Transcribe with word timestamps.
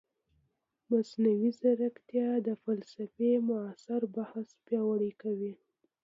مصنوعي 0.89 1.49
ځیرکتیا 1.59 2.29
د 2.47 2.49
فلسفې 2.63 3.31
معاصر 3.47 4.01
بحث 4.15 4.47
پیاوړی 4.65 5.11
کوي. 5.21 5.53